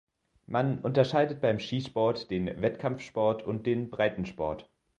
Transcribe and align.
Man 0.47 0.79
unterscheidet 0.79 1.41
beim 1.41 1.59
Skisport 1.59 2.31
den 2.31 2.59
Wettkampfsport 2.59 3.43
und 3.43 3.67
den 3.67 3.91
Breitensport. 3.91 4.67